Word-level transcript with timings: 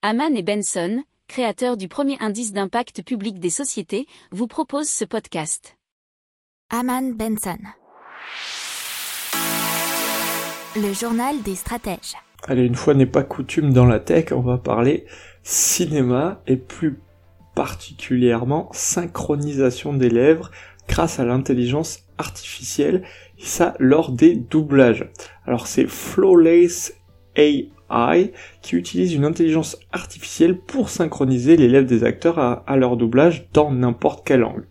Haman 0.00 0.36
et 0.36 0.44
Benson, 0.44 1.02
créateurs 1.26 1.76
du 1.76 1.88
premier 1.88 2.16
indice 2.20 2.52
d'impact 2.52 3.02
public 3.02 3.40
des 3.40 3.50
sociétés, 3.50 4.06
vous 4.30 4.46
proposent 4.46 4.88
ce 4.88 5.04
podcast. 5.04 5.76
Haman 6.70 7.14
Benson. 7.14 7.58
Le 10.76 10.92
journal 10.92 11.42
des 11.42 11.56
stratèges. 11.56 12.14
Allez, 12.46 12.62
une 12.64 12.76
fois 12.76 12.94
n'est 12.94 13.06
pas 13.06 13.24
coutume 13.24 13.72
dans 13.72 13.86
la 13.86 13.98
tech, 13.98 14.26
on 14.30 14.40
va 14.40 14.56
parler 14.56 15.04
cinéma 15.42 16.42
et 16.46 16.56
plus 16.56 17.00
particulièrement 17.56 18.68
synchronisation 18.72 19.94
des 19.94 20.10
lèvres 20.10 20.52
grâce 20.86 21.18
à 21.18 21.24
l'intelligence 21.24 22.04
artificielle, 22.18 23.02
et 23.36 23.44
ça 23.44 23.74
lors 23.80 24.12
des 24.12 24.36
doublages. 24.36 25.10
Alors 25.44 25.66
c'est 25.66 25.88
Flawless 25.88 26.94
AI 27.90 28.32
qui 28.62 28.76
utilise 28.76 29.14
une 29.14 29.24
intelligence 29.24 29.78
artificielle 29.92 30.58
pour 30.58 30.90
synchroniser 30.90 31.56
les 31.56 31.68
lèvres 31.68 31.86
des 31.86 32.04
acteurs 32.04 32.38
à, 32.38 32.76
leur 32.76 32.96
doublage 32.96 33.48
dans 33.52 33.72
n'importe 33.72 34.26
quel 34.26 34.44
angle. 34.44 34.66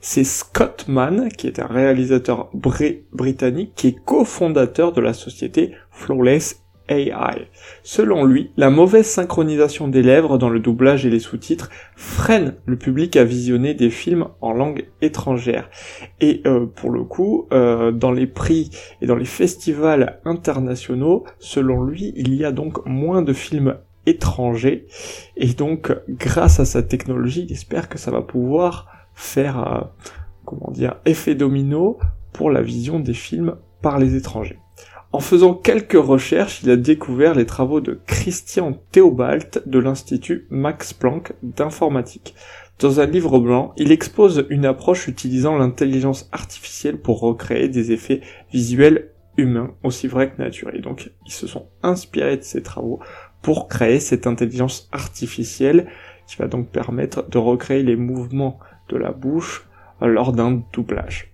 C'est 0.00 0.24
Scott 0.24 0.86
Mann, 0.88 1.28
qui 1.28 1.46
est 1.46 1.60
un 1.60 1.66
réalisateur 1.66 2.50
britannique, 2.52 3.72
qui 3.74 3.88
est 3.88 4.04
cofondateur 4.04 4.92
de 4.92 5.00
la 5.00 5.12
société 5.12 5.72
Flawless 5.90 6.63
AI. 6.88 7.48
Selon 7.82 8.24
lui, 8.24 8.50
la 8.56 8.70
mauvaise 8.70 9.06
synchronisation 9.06 9.88
des 9.88 10.02
lèvres 10.02 10.38
dans 10.38 10.50
le 10.50 10.60
doublage 10.60 11.06
et 11.06 11.10
les 11.10 11.18
sous-titres 11.18 11.70
freine 11.96 12.54
le 12.66 12.76
public 12.76 13.16
à 13.16 13.24
visionner 13.24 13.74
des 13.74 13.90
films 13.90 14.28
en 14.40 14.52
langue 14.52 14.86
étrangère. 15.00 15.70
Et 16.20 16.42
euh, 16.46 16.66
pour 16.66 16.90
le 16.90 17.04
coup, 17.04 17.48
euh, 17.52 17.92
dans 17.92 18.12
les 18.12 18.26
prix 18.26 18.70
et 19.00 19.06
dans 19.06 19.16
les 19.16 19.24
festivals 19.24 20.20
internationaux, 20.24 21.24
selon 21.38 21.82
lui, 21.82 22.12
il 22.16 22.34
y 22.34 22.44
a 22.44 22.52
donc 22.52 22.84
moins 22.86 23.22
de 23.22 23.32
films 23.32 23.76
étrangers. 24.06 24.86
Et 25.36 25.48
donc, 25.48 25.92
grâce 26.08 26.60
à 26.60 26.64
sa 26.64 26.82
technologie, 26.82 27.46
il 27.48 27.52
espère 27.52 27.88
que 27.88 27.98
ça 27.98 28.10
va 28.10 28.22
pouvoir 28.22 28.88
faire, 29.14 29.58
euh, 29.58 29.80
comment 30.44 30.70
dire, 30.70 30.96
effet 31.06 31.34
domino 31.34 31.98
pour 32.32 32.50
la 32.50 32.62
vision 32.62 33.00
des 33.00 33.14
films 33.14 33.56
par 33.80 33.98
les 33.98 34.16
étrangers. 34.16 34.58
En 35.14 35.20
faisant 35.20 35.54
quelques 35.54 35.92
recherches, 35.92 36.64
il 36.64 36.70
a 36.70 36.76
découvert 36.76 37.36
les 37.36 37.46
travaux 37.46 37.80
de 37.80 38.00
Christian 38.04 38.76
Theobald 38.90 39.62
de 39.64 39.78
l'Institut 39.78 40.48
Max 40.50 40.92
Planck 40.92 41.34
d'informatique. 41.40 42.34
Dans 42.80 42.98
un 42.98 43.06
livre 43.06 43.38
blanc, 43.38 43.74
il 43.76 43.92
expose 43.92 44.44
une 44.50 44.66
approche 44.66 45.06
utilisant 45.06 45.56
l'intelligence 45.56 46.28
artificielle 46.32 47.00
pour 47.00 47.20
recréer 47.20 47.68
des 47.68 47.92
effets 47.92 48.22
visuels 48.52 49.12
humains 49.36 49.76
aussi 49.84 50.08
vrais 50.08 50.32
que 50.32 50.42
naturels. 50.42 50.82
Donc, 50.82 51.12
ils 51.26 51.32
se 51.32 51.46
sont 51.46 51.68
inspirés 51.84 52.38
de 52.38 52.42
ces 52.42 52.64
travaux 52.64 52.98
pour 53.40 53.68
créer 53.68 54.00
cette 54.00 54.26
intelligence 54.26 54.88
artificielle 54.90 55.86
qui 56.26 56.34
va 56.38 56.48
donc 56.48 56.70
permettre 56.70 57.30
de 57.30 57.38
recréer 57.38 57.84
les 57.84 57.94
mouvements 57.94 58.58
de 58.88 58.96
la 58.96 59.12
bouche 59.12 59.64
lors 60.00 60.32
d'un 60.32 60.64
doublage. 60.72 61.33